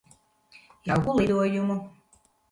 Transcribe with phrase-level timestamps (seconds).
[0.85, 1.75] Jauku lidojumu.